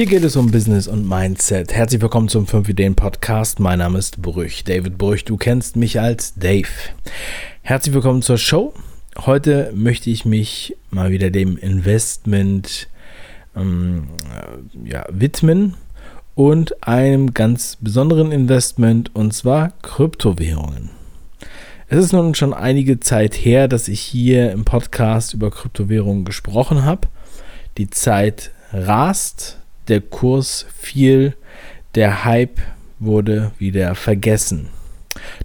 [0.00, 1.74] Hier geht es um Business und Mindset.
[1.74, 3.60] Herzlich willkommen zum 5 Ideen Podcast.
[3.60, 5.26] Mein Name ist Brüch, David Brüch.
[5.26, 6.70] Du kennst mich als Dave.
[7.60, 8.72] Herzlich willkommen zur Show.
[9.18, 12.88] Heute möchte ich mich mal wieder dem Investment
[13.54, 14.04] ähm,
[14.86, 15.74] ja, widmen
[16.34, 20.88] und einem ganz besonderen Investment und zwar Kryptowährungen.
[21.88, 26.86] Es ist nun schon einige Zeit her, dass ich hier im Podcast über Kryptowährungen gesprochen
[26.86, 27.06] habe.
[27.76, 31.36] Die Zeit rast, der Kurs fiel,
[31.94, 32.60] der Hype
[32.98, 34.68] wurde wieder vergessen.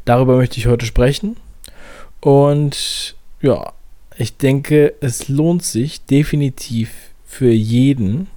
[0.04, 1.38] Darüber möchte ich heute sprechen.
[2.20, 3.74] Und ja,
[4.18, 6.92] ich denke, es lohnt sich definitiv
[7.26, 8.28] für jeden,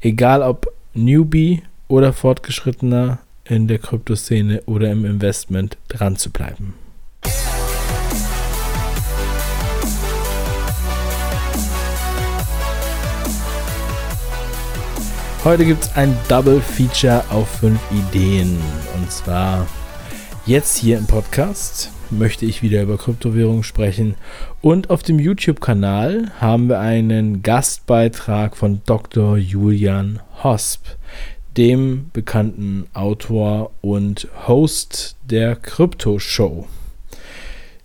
[0.00, 6.74] egal ob Newbie oder Fortgeschrittener in der Kryptoszene oder im Investment dran zu bleiben.
[15.46, 18.58] Heute gibt es ein Double Feature auf fünf Ideen.
[18.96, 19.68] Und zwar
[20.44, 24.16] jetzt hier im Podcast möchte ich wieder über Kryptowährungen sprechen.
[24.60, 29.36] Und auf dem YouTube-Kanal haben wir einen Gastbeitrag von Dr.
[29.36, 30.84] Julian Hosp,
[31.56, 36.66] dem bekannten Autor und Host der Krypto-Show.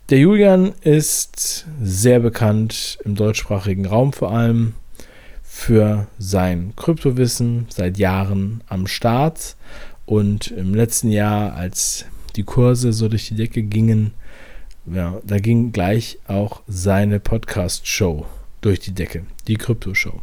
[0.10, 4.74] Der Julian ist sehr bekannt im deutschsprachigen Raum vor allem
[5.54, 9.58] für sein Kryptowissen seit Jahren am Start
[10.06, 12.06] und im letzten Jahr, als
[12.38, 14.14] die Kurse so durch die Decke gingen,
[14.86, 18.26] ja, da ging gleich auch seine Podcast-Show
[18.62, 20.22] durch die Decke, die Krypto-Show.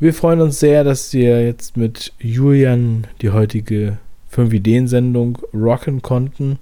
[0.00, 3.98] Wir freuen uns sehr, dass wir jetzt mit Julian die heutige
[4.34, 6.58] 5-Ideen-Sendung rocken konnten.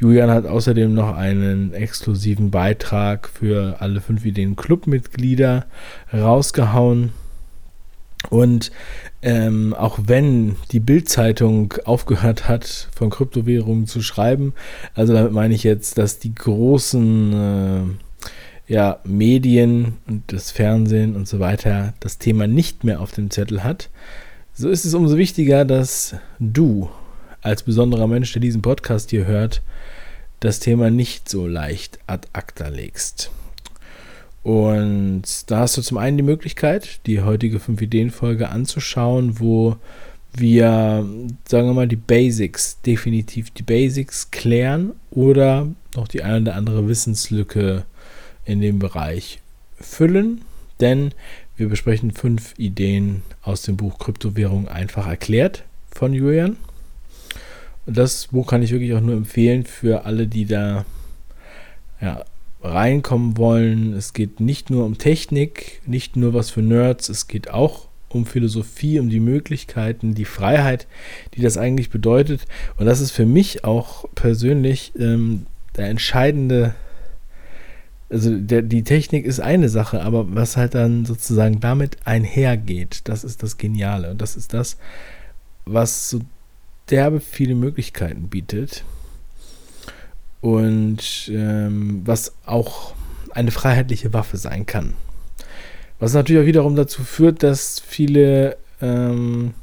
[0.00, 5.66] Julian hat außerdem noch einen exklusiven Beitrag für alle 5 Ideen Clubmitglieder
[6.12, 7.10] rausgehauen.
[8.30, 8.70] Und
[9.22, 14.54] ähm, auch wenn die Bild-Zeitung aufgehört hat, von Kryptowährungen zu schreiben,
[14.94, 17.32] also damit meine ich jetzt, dass die großen
[18.68, 23.30] äh, ja, Medien und das Fernsehen und so weiter das Thema nicht mehr auf dem
[23.30, 23.88] Zettel hat,
[24.52, 26.90] so ist es umso wichtiger, dass du
[27.42, 29.62] als besonderer Mensch, der diesen Podcast hier hört,
[30.40, 33.30] das Thema nicht so leicht ad acta legst.
[34.42, 39.76] Und da hast du zum einen die Möglichkeit, die heutige 5-Ideen-Folge anzuschauen, wo
[40.32, 41.06] wir,
[41.48, 46.88] sagen wir mal, die Basics, definitiv die Basics klären oder noch die eine oder andere
[46.88, 47.84] Wissenslücke
[48.44, 49.40] in dem Bereich
[49.80, 50.42] füllen.
[50.80, 51.12] Denn
[51.56, 56.56] wir besprechen fünf Ideen aus dem Buch Kryptowährung einfach erklärt von Julian.
[57.90, 60.84] Das Buch kann ich wirklich auch nur empfehlen für alle, die da
[62.02, 62.22] ja,
[62.62, 63.94] reinkommen wollen.
[63.94, 68.26] Es geht nicht nur um Technik, nicht nur was für Nerds, es geht auch um
[68.26, 70.86] Philosophie, um die Möglichkeiten, die Freiheit,
[71.34, 72.46] die das eigentlich bedeutet.
[72.76, 76.74] Und das ist für mich auch persönlich ähm, der entscheidende,
[78.10, 83.24] also der, die Technik ist eine Sache, aber was halt dann sozusagen damit einhergeht, das
[83.24, 84.10] ist das Geniale.
[84.10, 84.76] Und das ist das,
[85.64, 86.20] was so
[86.90, 88.84] derbe viele Möglichkeiten bietet
[90.40, 92.94] und ähm, was auch
[93.30, 94.94] eine freiheitliche Waffe sein kann.
[95.98, 99.54] Was natürlich auch wiederum dazu führt, dass viele, ähm,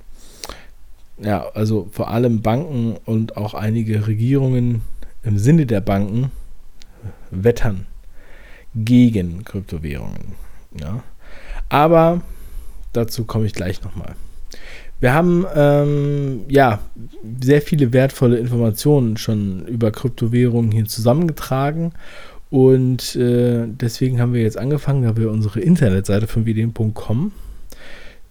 [1.17, 4.81] ja, also vor allem Banken und auch einige Regierungen
[5.23, 6.31] im Sinne der Banken
[7.31, 7.85] wettern
[8.75, 10.35] gegen Kryptowährungen.
[10.79, 11.03] Ja.
[11.69, 12.21] Aber
[12.91, 14.15] dazu komme ich gleich nochmal.
[14.99, 16.79] Wir haben ähm, ja
[17.41, 21.93] sehr viele wertvolle Informationen schon über Kryptowährungen hier zusammengetragen
[22.49, 27.31] und äh, deswegen haben wir jetzt angefangen, da wir unsere Internetseite von ideen.com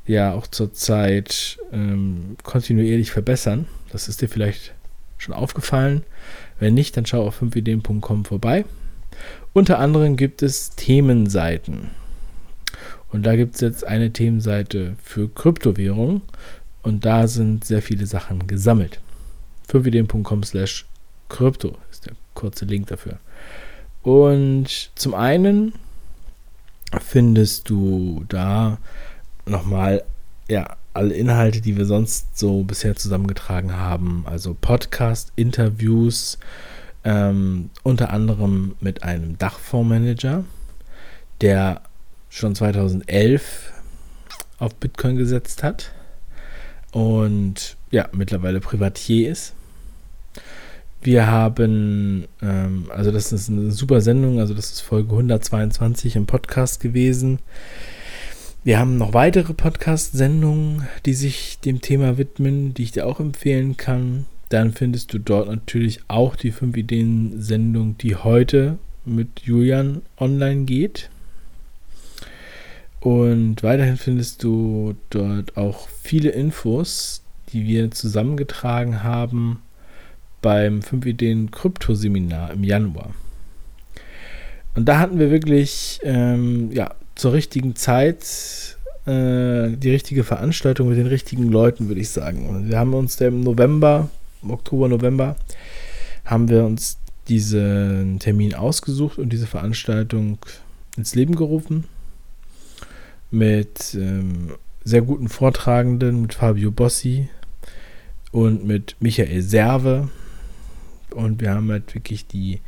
[0.06, 3.66] ja auch zurzeit ähm, kontinuierlich verbessern.
[3.90, 4.74] Das ist dir vielleicht
[5.18, 6.02] schon aufgefallen.
[6.58, 8.64] Wenn nicht, dann schau auf 5ideen.com vorbei.
[9.52, 11.90] Unter anderem gibt es Themenseiten.
[13.14, 16.22] Und da gibt es jetzt eine Themenseite für Kryptowährungen
[16.82, 18.98] und da sind sehr viele Sachen gesammelt.
[19.70, 20.84] 5ideen.com slash
[21.28, 23.20] Krypto ist der kurze Link dafür.
[24.02, 25.74] Und zum einen
[27.00, 28.78] findest du da
[29.46, 30.02] nochmal
[30.48, 34.24] ja, alle Inhalte, die wir sonst so bisher zusammengetragen haben.
[34.26, 36.36] Also Podcast, Interviews,
[37.04, 40.42] ähm, unter anderem mit einem Dachfondsmanager,
[41.40, 41.80] der
[42.34, 43.72] schon 2011
[44.58, 45.92] auf Bitcoin gesetzt hat
[46.90, 49.54] und ja, mittlerweile Privatier ist.
[51.00, 56.26] Wir haben, ähm, also das ist eine super Sendung, also das ist Folge 122 im
[56.26, 57.38] Podcast gewesen.
[58.64, 63.76] wir haben noch weitere Podcast-Sendungen, die sich dem Thema widmen, die ich dir auch empfehlen
[63.76, 64.24] kann.
[64.48, 71.10] Dann findest du dort natürlich auch die 5 Ideen-Sendung, die heute mit Julian online geht.
[73.04, 77.22] Und weiterhin findest du dort auch viele Infos,
[77.52, 79.60] die wir zusammengetragen haben
[80.40, 83.10] beim 5 Ideen Krypto-Seminar im Januar.
[84.74, 90.96] Und da hatten wir wirklich ähm, ja, zur richtigen Zeit äh, die richtige Veranstaltung mit
[90.96, 92.48] den richtigen Leuten, würde ich sagen.
[92.48, 94.08] Und wir haben uns im November,
[94.42, 95.36] im Oktober, November,
[96.24, 96.96] haben wir uns
[97.28, 100.38] diesen Termin ausgesucht und diese Veranstaltung
[100.96, 101.84] ins Leben gerufen.
[103.34, 104.54] Mit ähm,
[104.84, 107.28] sehr guten Vortragenden, mit Fabio Bossi
[108.30, 110.08] und mit Michael Serve.
[111.10, 112.60] Und wir haben halt wirklich die,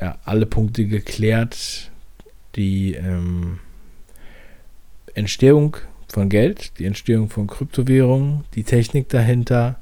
[0.00, 1.92] ja, alle Punkte geklärt,
[2.56, 3.60] die ähm,
[5.14, 5.76] Entstehung
[6.08, 9.78] von Geld, die Entstehung von Kryptowährungen, die Technik dahinter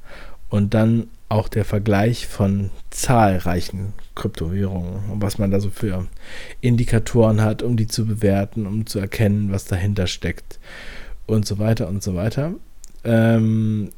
[0.51, 6.07] und dann auch der Vergleich von zahlreichen Kryptowährungen und was man da so für
[6.61, 10.59] Indikatoren hat, um die zu bewerten, um zu erkennen, was dahinter steckt
[11.27, 12.55] und so weiter und so weiter.
[13.05, 13.91] Ähm,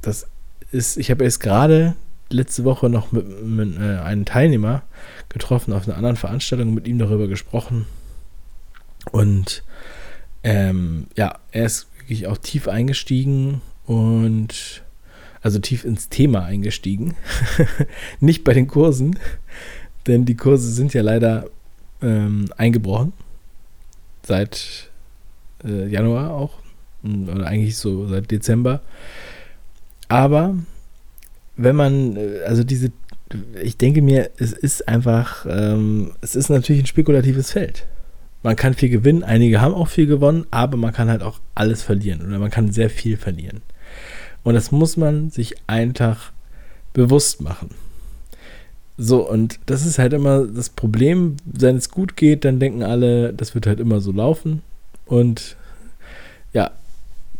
[0.00, 0.28] das
[0.70, 1.96] ist, ich habe erst gerade
[2.30, 4.82] letzte Woche noch mit, mit äh, einem Teilnehmer
[5.28, 7.86] getroffen auf einer anderen Veranstaltung, mit ihm darüber gesprochen
[9.10, 9.64] und
[10.42, 14.84] ähm, ja, er ist wirklich auch tief eingestiegen und
[15.42, 17.14] also tief ins Thema eingestiegen.
[18.20, 19.18] Nicht bei den Kursen,
[20.06, 21.48] denn die Kurse sind ja leider
[22.02, 23.12] ähm, eingebrochen.
[24.22, 24.90] Seit
[25.64, 26.58] äh, Januar auch.
[27.04, 28.80] Oder eigentlich so seit Dezember.
[30.08, 30.56] Aber
[31.56, 32.92] wenn man, äh, also diese,
[33.62, 37.86] ich denke mir, es ist einfach, ähm, es ist natürlich ein spekulatives Feld.
[38.42, 41.82] Man kann viel gewinnen, einige haben auch viel gewonnen, aber man kann halt auch alles
[41.82, 43.62] verlieren oder man kann sehr viel verlieren.
[44.46, 46.30] Und das muss man sich einen Tag
[46.92, 47.70] bewusst machen.
[48.96, 53.32] So, und das ist halt immer das Problem, wenn es gut geht, dann denken alle,
[53.32, 54.62] das wird halt immer so laufen.
[55.04, 55.56] Und
[56.52, 56.70] ja,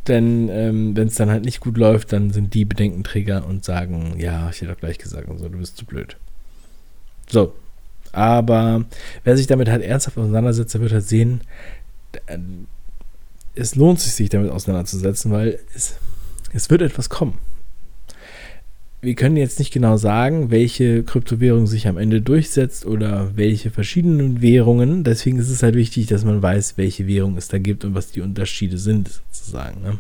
[0.08, 4.16] denn ähm, wenn es dann halt nicht gut läuft, dann sind die Bedenkenträger und sagen,
[4.18, 6.16] ja, ich hätte doch gleich gesagt und so, du bist zu blöd.
[7.28, 7.52] So,
[8.10, 8.84] aber
[9.22, 11.42] wer sich damit halt ernsthaft auseinandersetzt, der wird halt sehen,
[13.54, 15.94] es lohnt sich, sich damit auseinanderzusetzen, weil es,
[16.52, 17.38] es wird etwas kommen.
[19.02, 24.40] Wir können jetzt nicht genau sagen, welche Kryptowährung sich am Ende durchsetzt oder welche verschiedenen
[24.40, 25.04] Währungen.
[25.04, 28.10] Deswegen ist es halt wichtig, dass man weiß, welche Währung es da gibt und was
[28.10, 29.82] die Unterschiede sind, sozusagen.
[29.82, 29.98] Ne?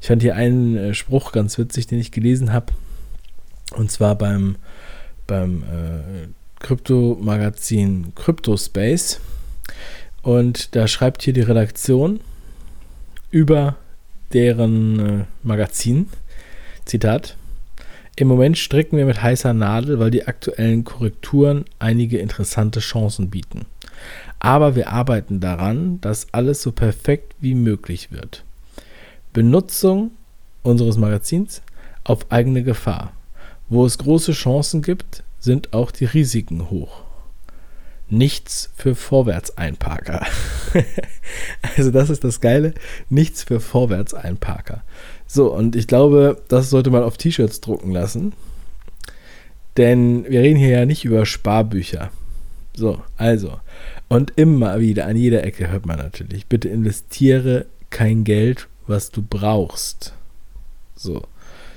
[0.00, 2.72] Ich fand hier einen äh, Spruch ganz witzig, den ich gelesen habe.
[3.74, 4.56] Und zwar beim,
[5.26, 6.28] beim äh,
[6.60, 9.20] Krypto-Magazin CryptoSpace.
[10.22, 12.20] Und da schreibt hier die Redaktion
[13.30, 13.76] über
[14.32, 16.08] deren äh, Magazin.
[16.84, 17.36] Zitat.
[18.16, 23.66] Im Moment stricken wir mit heißer Nadel, weil die aktuellen Korrekturen einige interessante Chancen bieten.
[24.38, 28.44] Aber wir arbeiten daran, dass alles so perfekt wie möglich wird.
[29.32, 30.12] Benutzung
[30.62, 31.62] unseres Magazins
[32.04, 33.12] auf eigene Gefahr.
[33.68, 37.05] Wo es große Chancen gibt, sind auch die Risiken hoch.
[38.08, 40.26] Nichts für Vorwärtseinparker.
[41.76, 42.74] also das ist das Geile.
[43.10, 44.82] Nichts für Vorwärtseinparker.
[45.26, 48.32] So, und ich glaube, das sollte man auf T-Shirts drucken lassen.
[49.76, 52.10] Denn wir reden hier ja nicht über Sparbücher.
[52.74, 53.60] So, also.
[54.08, 59.22] Und immer wieder, an jeder Ecke hört man natürlich, bitte investiere kein Geld, was du
[59.22, 60.12] brauchst.
[60.94, 61.22] So.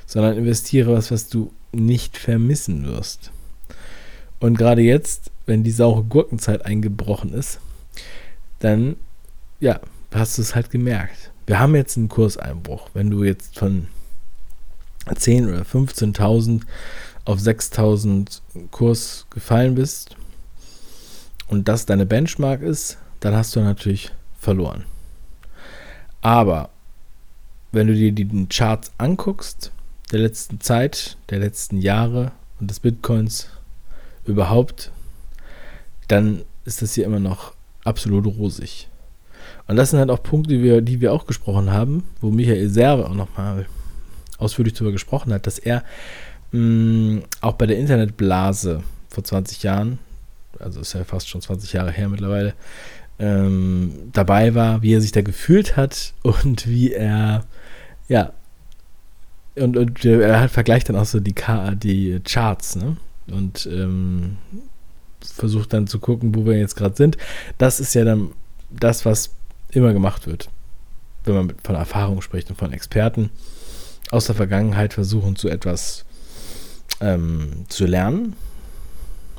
[0.06, 3.32] Sondern investiere was, was du nicht vermissen wirst.
[4.40, 7.60] Und gerade jetzt, wenn die saure Gurkenzeit eingebrochen ist,
[8.60, 8.98] dann,
[9.60, 9.80] ja,
[10.14, 11.32] hast du es halt gemerkt.
[11.48, 12.90] Wir haben jetzt einen Kurseinbruch.
[12.94, 13.88] Wenn du jetzt von
[15.14, 16.62] 10 oder 15.000
[17.26, 20.16] auf 6.000 Kurs gefallen bist
[21.48, 24.86] und das deine Benchmark ist, dann hast du natürlich verloren.
[26.22, 26.70] Aber
[27.72, 29.72] wenn du dir die Charts anguckst,
[30.12, 33.50] der letzten Zeit, der letzten Jahre und des Bitcoins
[34.26, 34.92] überhaupt,
[36.10, 37.54] dann ist das hier immer noch
[37.86, 38.90] absolut rosig.
[39.68, 42.70] Und das sind halt auch Punkte, die wir, die wir auch gesprochen haben, wo Michael
[42.70, 43.68] Serve auch nochmal
[44.38, 45.84] ausführlich darüber gesprochen hat, dass er
[46.52, 50.00] mh, mm, auch bei der Internetblase vor 20 Jahren,
[50.60, 52.54] also ist ja fast schon 20 Jahre her mittlerweile,
[53.20, 57.46] ähm, dabei war, wie er sich da gefühlt hat und wie er,
[58.08, 58.34] ja,
[59.56, 61.36] und, und er hat vergleicht dann auch so die,
[61.76, 62.98] die Charts, ne?
[63.28, 64.38] und ähm,
[65.22, 67.18] versucht dann zu gucken, wo wir jetzt gerade sind.
[67.58, 68.32] Das ist ja dann
[68.70, 69.32] das, was
[69.72, 70.50] immer gemacht wird.
[71.26, 73.30] wenn man von Erfahrung spricht und von Experten
[74.12, 76.06] aus der Vergangenheit versuchen, zu etwas
[77.02, 78.36] ähm, zu lernen.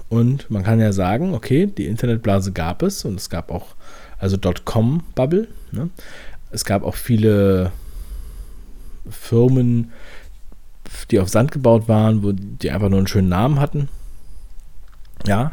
[0.09, 3.75] Und man kann ja sagen, okay, die Internetblase gab es und es gab auch,
[4.19, 5.49] also Dotcom-Bubble.
[5.73, 5.91] Ne?
[6.51, 7.73] Es gab auch viele
[9.09, 9.93] Firmen,
[11.11, 13.89] die auf Sand gebaut waren, wo die einfach nur einen schönen Namen hatten.
[15.27, 15.53] Ja,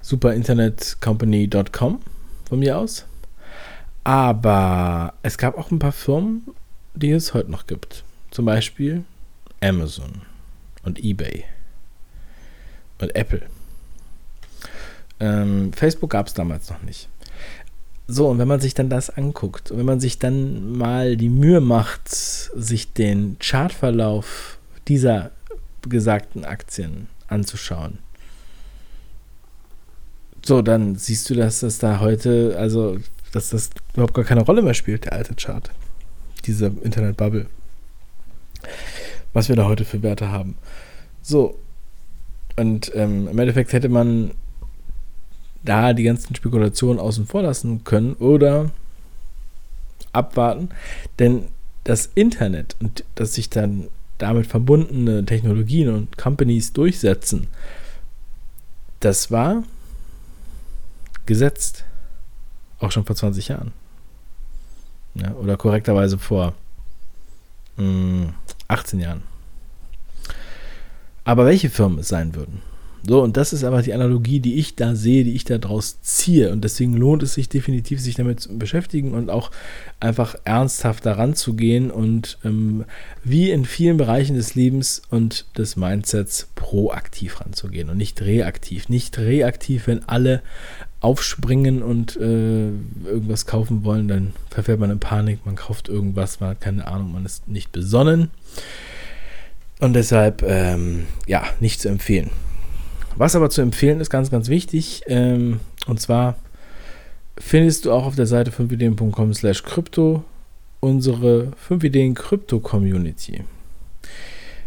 [0.00, 2.00] superinternetcompany.com
[2.48, 3.06] von mir aus.
[4.02, 6.42] Aber es gab auch ein paar Firmen,
[6.94, 8.04] die es heute noch gibt.
[8.30, 9.04] Zum Beispiel
[9.62, 10.22] Amazon
[10.82, 11.44] und eBay
[12.98, 13.42] und Apple.
[15.20, 17.08] Ähm, Facebook gab es damals noch nicht.
[18.06, 21.30] So, und wenn man sich dann das anguckt und wenn man sich dann mal die
[21.30, 25.30] Mühe macht, sich den Chartverlauf dieser
[25.88, 27.98] gesagten Aktien anzuschauen,
[30.44, 32.98] so, dann siehst du, dass das da heute, also,
[33.32, 35.70] dass das überhaupt gar keine Rolle mehr spielt, der alte Chart.
[36.44, 37.46] Diese Internet-Bubble.
[39.32, 40.56] Was wir da heute für Werte haben.
[41.22, 41.58] So.
[42.56, 44.32] Und ähm, im Endeffekt hätte man
[45.64, 48.70] da die ganzen Spekulationen außen vor lassen können oder
[50.12, 50.68] abwarten.
[51.18, 51.46] Denn
[51.84, 57.48] das Internet und dass sich dann damit verbundene Technologien und Companies durchsetzen,
[59.00, 59.64] das war
[61.26, 61.84] gesetzt.
[62.78, 63.72] Auch schon vor 20 Jahren.
[65.14, 66.54] Ja, oder korrekterweise vor
[67.76, 68.34] mh, hm,
[68.68, 69.22] 18 Jahren.
[71.24, 72.60] Aber welche Firmen es sein würden,
[73.06, 76.00] so, und das ist aber die Analogie, die ich da sehe, die ich da draus
[76.00, 76.50] ziehe.
[76.50, 79.50] Und deswegen lohnt es sich definitiv, sich damit zu beschäftigen und auch
[80.00, 82.86] einfach ernsthaft daran zu gehen und ähm,
[83.22, 88.88] wie in vielen Bereichen des Lebens und des Mindsets proaktiv ranzugehen und nicht reaktiv.
[88.88, 90.40] Nicht reaktiv, wenn alle
[91.04, 92.68] aufspringen und äh,
[93.04, 97.12] irgendwas kaufen wollen, dann verfährt man in Panik, man kauft irgendwas, man hat keine Ahnung,
[97.12, 98.30] man ist nicht besonnen.
[99.80, 102.30] Und deshalb, ähm, ja, nicht zu empfehlen.
[103.16, 105.02] Was aber zu empfehlen ist, ganz, ganz wichtig.
[105.06, 106.36] Ähm, und zwar
[107.38, 110.24] findest du auch auf der Seite 5ideen.com slash krypto
[110.80, 113.44] unsere 5 Ideen Krypto Community.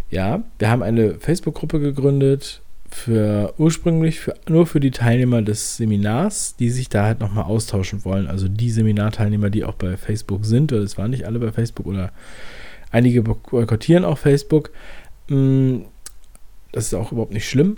[0.09, 6.55] Ja, wir haben eine Facebook-Gruppe gegründet, für ursprünglich für, nur für die Teilnehmer des Seminars,
[6.55, 8.27] die sich da halt nochmal austauschen wollen.
[8.27, 11.85] Also die Seminarteilnehmer, die auch bei Facebook sind, oder es waren nicht alle bei Facebook
[11.85, 12.11] oder
[12.91, 14.71] einige boykottieren auch Facebook.
[15.29, 15.79] Mm,
[16.71, 17.77] das ist auch überhaupt nicht schlimm.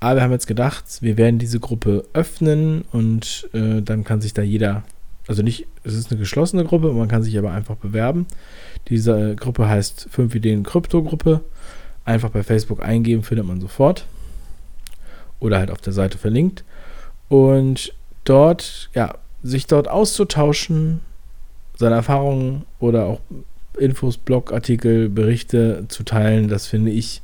[0.00, 4.34] Aber wir haben jetzt gedacht, wir werden diese Gruppe öffnen und äh, dann kann sich
[4.34, 4.82] da jeder,
[5.28, 8.26] also nicht, es ist eine geschlossene Gruppe, man kann sich aber einfach bewerben.
[8.88, 11.40] Diese Gruppe heißt 5 Ideen Krypto Gruppe.
[12.04, 14.06] Einfach bei Facebook eingeben, findet man sofort.
[15.42, 16.64] Oder halt auf der Seite verlinkt.
[17.28, 17.92] Und
[18.24, 21.00] dort, ja, sich dort auszutauschen,
[21.76, 23.20] seine Erfahrungen oder auch
[23.76, 27.22] Infos, Blogartikel, Berichte zu teilen, das finde ich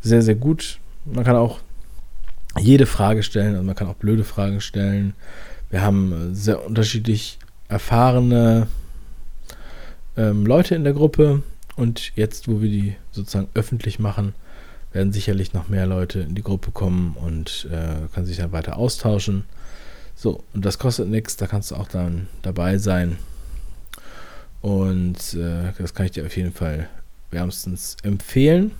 [0.00, 0.78] sehr, sehr gut.
[1.04, 1.60] Man kann auch
[2.58, 5.12] jede Frage stellen, also man kann auch blöde Fragen stellen.
[5.68, 7.38] Wir haben sehr unterschiedlich
[7.68, 8.68] erfahrene
[10.16, 11.42] ähm, Leute in der Gruppe
[11.74, 14.34] und jetzt, wo wir die sozusagen öffentlich machen,
[14.92, 18.76] werden sicherlich noch mehr Leute in die Gruppe kommen und äh, kann sich dann weiter
[18.76, 19.44] austauschen.
[20.14, 23.18] So, und das kostet nichts, da kannst du auch dann dabei sein.
[24.62, 26.88] Und äh, das kann ich dir auf jeden Fall
[27.30, 28.72] wärmstens empfehlen.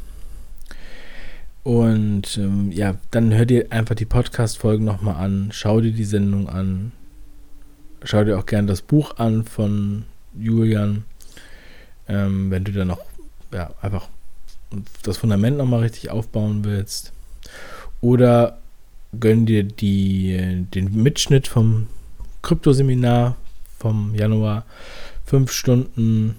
[1.63, 6.49] Und ähm, ja, dann hör dir einfach die Podcast-Folgen nochmal an, schau dir die Sendung
[6.49, 6.93] an,
[8.05, 10.05] schau dir auch gerne das Buch an von
[10.39, 11.05] Julian,
[12.09, 13.01] ähm, wenn du dann noch
[13.53, 14.09] ja, einfach
[15.03, 17.13] das Fundament nochmal richtig aufbauen willst.
[18.01, 18.59] Oder
[19.19, 21.87] gönn dir die, den Mitschnitt vom
[22.43, 23.37] Kryptoseminar
[23.79, 24.65] vom Januar.
[25.25, 26.37] Fünf Stunden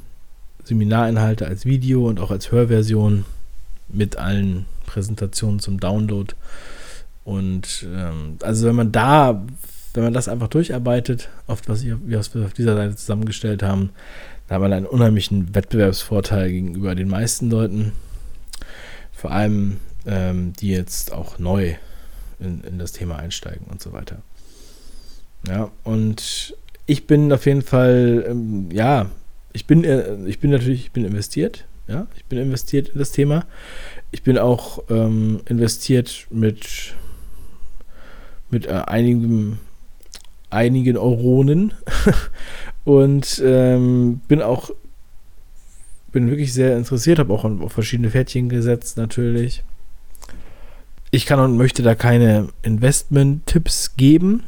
[0.63, 3.25] Seminarinhalte als Video und auch als Hörversion
[3.87, 6.33] mit allen Präsentation zum Download.
[7.23, 9.43] Und ähm, also wenn man da,
[9.93, 13.91] wenn man das einfach durcharbeitet, oft was, ihr, wir auf dieser Seite zusammengestellt haben,
[14.47, 17.91] da hat man einen unheimlichen Wettbewerbsvorteil gegenüber den meisten Leuten.
[19.17, 21.73] Vor allem, ähm, die jetzt auch neu
[22.39, 24.21] in, in das Thema einsteigen und so weiter.
[25.47, 26.55] Ja, und
[26.85, 29.09] ich bin auf jeden Fall, ähm, ja,
[29.53, 33.11] ich bin, äh, ich bin natürlich, ich bin investiert, ja, ich bin investiert in das
[33.11, 33.47] Thema.
[34.11, 36.93] Ich bin auch ähm, investiert mit,
[38.51, 39.57] mit äh, einigen,
[40.51, 41.73] einigen Euronen
[42.83, 44.69] und ähm, bin auch
[46.11, 49.63] bin wirklich sehr interessiert, habe auch auf verschiedene Pferdchen gesetzt natürlich.
[51.11, 54.43] Ich kann und möchte da keine Investment-Tipps geben.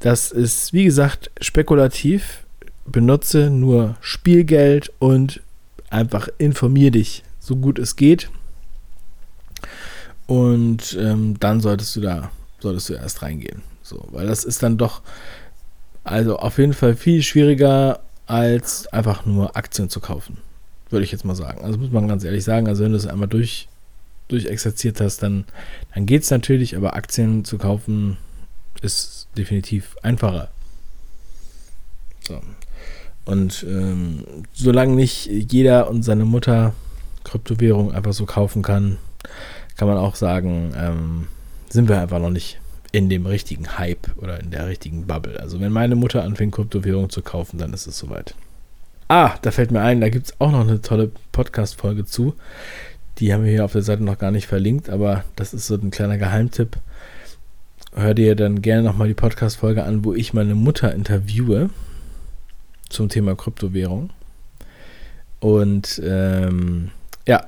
[0.00, 2.44] Das ist, wie gesagt, spekulativ.
[2.84, 5.40] benutze nur Spielgeld und
[5.88, 8.28] einfach informier dich, so gut es geht.
[10.26, 13.62] Und ähm, dann solltest du da, solltest du erst reingehen.
[13.82, 15.02] So, weil das ist dann doch,
[16.04, 20.38] also auf jeden Fall viel schwieriger, als einfach nur Aktien zu kaufen.
[20.92, 21.64] Würde ich jetzt mal sagen.
[21.64, 23.68] Also muss man ganz ehrlich sagen, also wenn du es einmal durch,
[24.28, 25.44] durchexerziert hast, dann,
[25.94, 28.18] dann geht es natürlich, aber Aktien zu kaufen
[28.82, 30.48] ist definitiv einfacher.
[32.26, 32.40] So.
[33.24, 36.74] Und ähm, solange nicht jeder und seine Mutter
[37.24, 38.98] Kryptowährung einfach so kaufen kann,
[39.76, 41.26] kann man auch sagen, ähm,
[41.70, 42.58] sind wir einfach noch nicht
[42.90, 45.40] in dem richtigen Hype oder in der richtigen Bubble.
[45.40, 48.34] Also wenn meine Mutter anfängt, Kryptowährung zu kaufen, dann ist es soweit.
[49.08, 52.34] Ah, da fällt mir ein, da gibt es auch noch eine tolle Podcast-Folge zu.
[53.18, 55.74] Die haben wir hier auf der Seite noch gar nicht verlinkt, aber das ist so
[55.74, 56.78] ein kleiner Geheimtipp.
[57.94, 61.68] Hör dir dann gerne nochmal die Podcast-Folge an, wo ich meine Mutter interviewe
[62.88, 64.10] zum Thema Kryptowährung.
[65.40, 66.90] Und ähm,
[67.26, 67.44] ja,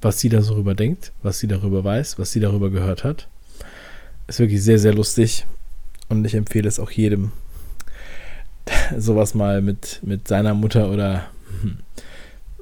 [0.00, 3.26] was sie da so darüber denkt, was sie darüber weiß, was sie darüber gehört hat.
[4.28, 5.46] Ist wirklich sehr, sehr lustig.
[6.08, 7.32] Und ich empfehle es auch jedem,
[8.98, 11.28] sowas mal mit, mit seiner Mutter oder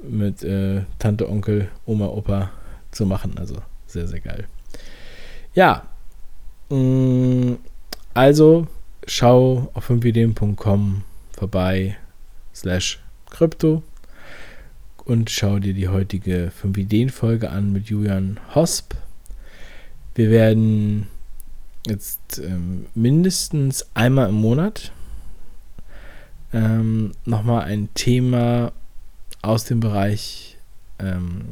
[0.03, 2.51] mit äh, Tante, Onkel, Oma, Opa
[2.91, 3.37] zu machen.
[3.37, 3.55] Also
[3.87, 4.47] sehr, sehr geil.
[5.53, 5.87] Ja.
[6.69, 7.57] Mh, mm,
[8.13, 8.67] also
[9.07, 11.03] schau auf 5ideen.com
[11.37, 11.97] vorbei
[12.53, 12.99] slash
[13.29, 13.83] Krypto
[15.05, 18.93] und schau dir die heutige 5 Ideen Folge an mit Julian Hosp.
[20.15, 21.07] Wir werden
[21.87, 24.91] jetzt ähm, mindestens einmal im Monat
[26.53, 28.71] ähm, nochmal ein Thema
[29.41, 30.57] aus dem Bereich
[30.99, 31.43] ähm,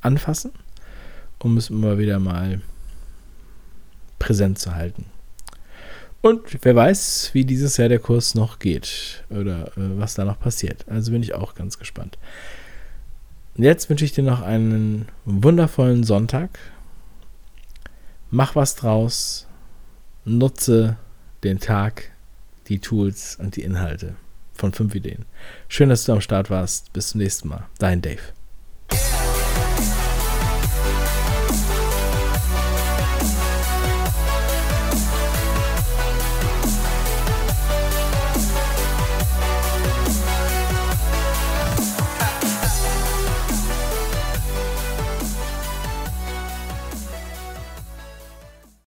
[0.00, 0.52] anfassen,
[1.38, 2.60] um es immer wieder mal
[4.18, 5.06] präsent zu halten.
[6.22, 10.38] Und wer weiß, wie dieses Jahr der Kurs noch geht oder äh, was da noch
[10.38, 10.84] passiert.
[10.88, 12.18] Also bin ich auch ganz gespannt.
[13.56, 16.58] Jetzt wünsche ich dir noch einen wundervollen Sonntag.
[18.30, 19.46] Mach was draus.
[20.26, 20.98] Nutze
[21.42, 22.10] den Tag,
[22.68, 24.14] die Tools und die Inhalte
[24.60, 25.24] von 5 Ideen.
[25.68, 26.92] Schön, dass du am Start warst.
[26.92, 27.66] Bis zum nächsten Mal.
[27.78, 28.22] Dein Dave.